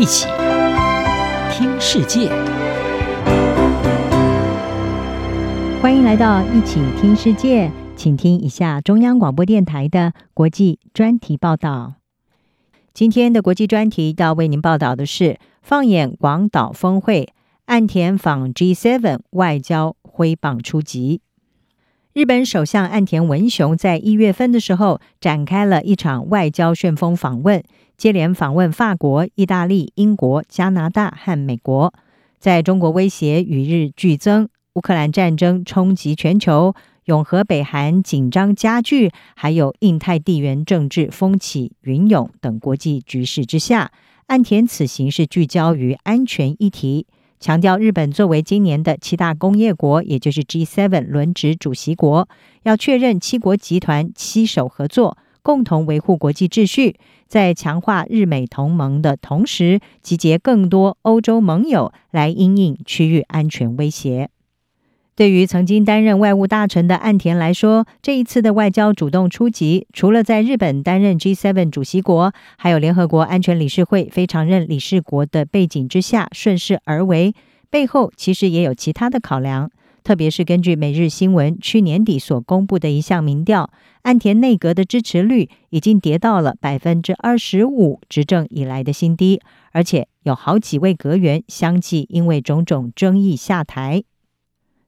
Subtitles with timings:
[0.00, 0.26] 一起
[1.52, 2.30] 听世界，
[5.82, 11.96] 欢迎来到一起听世界，请听一下中央广播电台的国际专题报道。
[12.94, 17.34] 今天的国际专题要为您报道的是：放眼广岛峰会，
[17.66, 21.20] 岸田访 G7 外交挥棒出击。
[22.12, 27.62] 日本首相岸田文雄在一月份的时候展开了一场外交旋风访问，
[27.96, 31.94] 接连访问法国、意大利、英国、加拿大和美国。
[32.40, 43.92] 在中国威胁与日俱增、乌克兰战争冲击全球、永和北韩紧张加剧，还有印太地缘政治风起云涌等国际局势之下，
[44.26, 47.06] 岸田此行是聚焦于安全议题。
[47.40, 52.28] 强调日本作为今年的七大工业国，也就是 G7 轮值主席国，
[52.64, 64.28] 要确认七国集团七手合作，共同维护国际秩序，在强化日美同盟的同时，集结更多欧洲盟友来因应区域安全威胁。
[65.20, 77.34] 对于曾经担任外务大臣的岸田来说，这一次的外交主动出击，除了在日本担任 G7 主席国，还有联合国安全理事会非常任理事国的背景之下顺势而为，
[77.68, 79.70] 背后其实也有其他的考量。
[80.02, 83.68] 特别是根据每日新闻去年底所公布的一项民调，
[84.04, 94.02] 岸田内阁的支持率已经跌到了百分之二十五，执政以来的新低，而且有好几位阁员相继因为种种争议下台。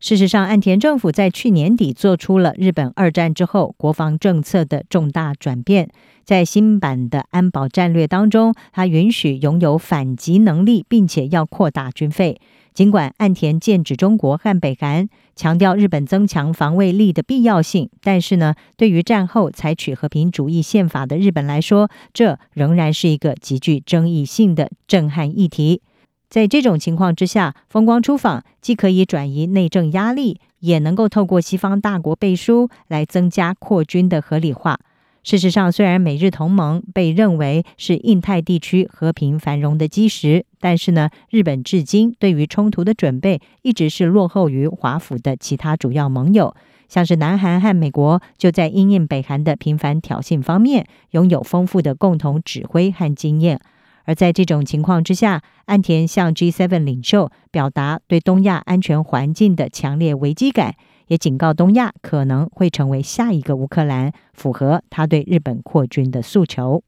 [0.00, 5.90] 事实上，岸田政府在去年底做出了日本二战之后国防政策的重大转变。
[6.24, 12.40] 在新版的安保战略当中，他允许拥有反击能力，并且要扩大军费。
[12.72, 15.06] 尽管岸田剑指中国和北韩，
[15.36, 25.82] 强调日本增强防卫力的必要性，但是呢，对于战后采取和平主义宪法的日本来说，这仍然是一个极具争议性的震撼议题。
[26.30, 34.78] 在这种情况之下，风光出访既可以转移内政压力，也能够透过西方大国背书来增加扩军的合理化。
[35.24, 46.54] 事实上，虽然美日同盟被认为是印太地区和平繁荣的基石，但是呢，日本至今对于冲突的准备一直是落后于华府的其他主要盟友，
[46.88, 53.60] 像是南韩和美国就在因应北韩的频繁挑衅方面，拥有丰富的共同指挥和经验。
[54.04, 60.74] 而在这种情况之下，岸田向 G7 领袖表达对东亚安全环境的强烈危机感，
[61.08, 66.82] 也警告东亚可能会成为下一个乌克兰，符合他对日本扩军的诉求。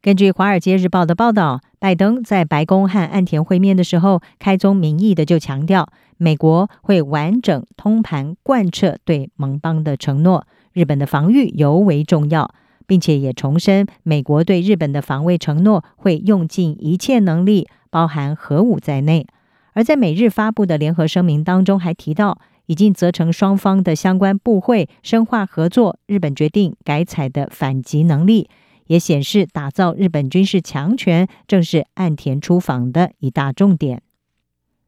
[0.00, 12.52] 根据《华尔街日报》的报道，拜登在白宫和岸田会面的时候，开宗明义的就强调，美国会完整通盘贯彻对盟邦的承诺，日本的防御尤为重要。
[12.86, 19.26] 并且也重申，美国对日本的防卫承诺会用尽一切能力，包含核武在内。
[19.74, 25.98] 而在美日发布的联合声明当中，还提到已经责成双方的相关部会深化合作。
[26.06, 28.50] 日本决定改采的反击能力，
[28.88, 34.02] 也显示打造日本军事强权正是岸田出访的一大重点。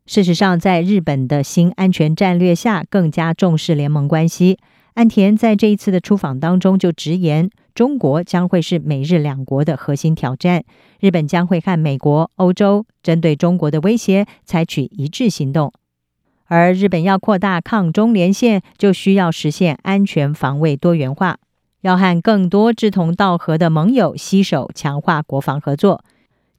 [0.07, 4.59] 事实上，在日本的新安全战略下，更加重视联盟关系。
[4.93, 10.63] 岸田在这一次的出访当中就直言，中国将会是美日两国的核心挑战，
[11.01, 15.73] 日本将会和美国、欧洲针对中国的威胁采取一致行动，
[16.47, 21.39] 而日本要扩大抗中连线，就需要实现安全防卫多元化，
[21.81, 26.05] 要和更多志同道合的盟友携手强化国防合作，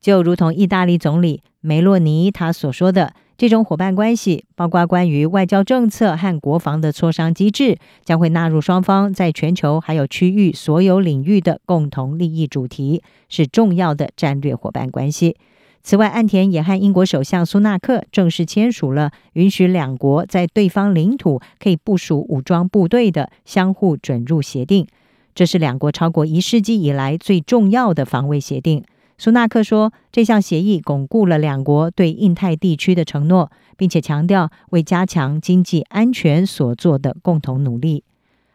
[0.02, 3.14] 就如同意大利总理梅洛尼他所说的。
[3.38, 15.36] 这种伙伴关系，包括关于外交政策和国防的磋商机制，将会纳入双方在全球还有区域所有领域的共同利益主题，是重要的战略伙伴关系。
[15.84, 24.88] 此外，岸田也和英国首相苏纳克正式签署了允许两国在对方领土可以部署武装部队的相互准入协定，
[25.36, 28.84] 这是两国超过一世纪以来最重要的防卫协定。
[29.18, 38.04] 苏纳克说：“这项协议巩固了两国对印太地区的承诺，并且强调为加强经济安全所做的共同努力。”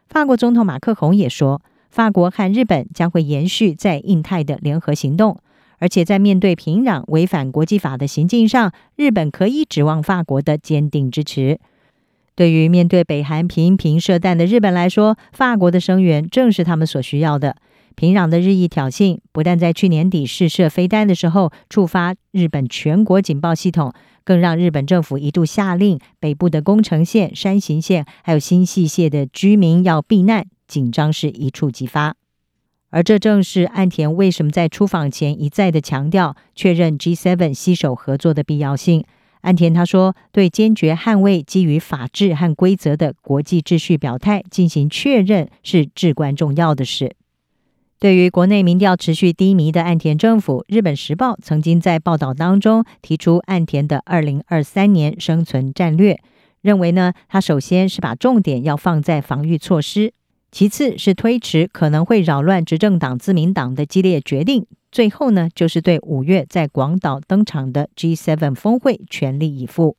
[0.06, 5.38] 法国总统马克宏也说：“法国和日本将会延续在印太的联合行动，
[5.78, 11.58] 而且在面对平壤违反国际法的行径上，日本可以指望法国的坚定支持。
[12.34, 17.56] 对于面对北韩频频射弹的日本来说，法国的声援正是他们所需要的。”
[18.00, 23.92] 平壤的日益挑衅，不但在去年底试射飞弹的时候触发日本全国警报系统，
[24.24, 32.16] 更让日本政府一度下令北部的宫城县、山形县还有新潟县的居民要避难，紧张是一触即发。
[32.88, 39.04] 而这正是岸田为什么在出访前一再的强调确认 G7 携手合作的必要性。
[39.42, 47.14] 岸田他说：“对坚决捍卫基于法治和规则的国际秩序表态进行确认是至关重要的事。”
[48.00, 56.18] 对于国内民调持续低迷的岸田政府，日本时报曾经在报道当中提出岸田的二零二三年生存战略，
[56.62, 60.14] 认为呢，他首先是把重点要放在防御措施。
[60.50, 69.98] 其次是推迟可能会扰乱执政党自民党的激烈决定，最后呢，就是对五月在广岛登场的 G7 峰会全力以赴。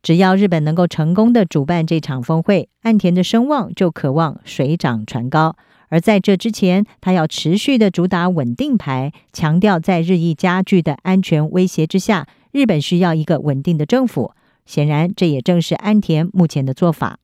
[0.00, 5.56] 只要日本能够成功的主办这场峰会，岸田的声望就可望水涨船高。
[5.88, 14.32] 而在这之前，他要持续的主打稳定牌，强调在日益加剧的安全威胁之下，日本需要一个稳定的政府。
[14.66, 17.18] 显然，这也正是安田目前的做法。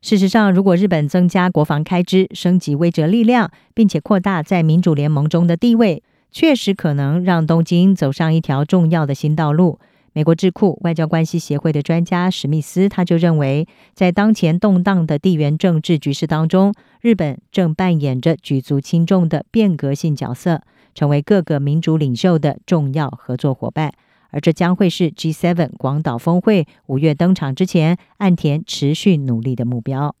[0.00, 9.78] 事实上，如果日本增加国防开支、升级威慑力量，并且扩大在民主联盟中的地位，确实可能让东京走上一条重要的新道路。
[10.16, 20.62] 美国智库外交关系协会的专家史密斯他就认为，在当前动荡的地缘政治局势当中，日本正扮演着举足轻重的变革性角色，
[20.94, 23.92] 成为各个民主领袖的重要合作伙伴。
[24.30, 30.14] 而这将会是 G7 广岛峰会五月登场之前，岸田持续努力的目标。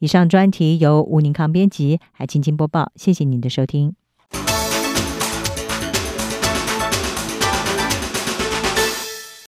[0.00, 3.94] 以上专题由吴宁康编辑，海青青播报，谢谢您的收听。